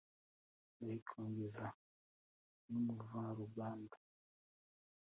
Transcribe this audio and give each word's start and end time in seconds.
Ndayikongeza 0.79 1.65
n'umuvaruganda! 2.69 3.95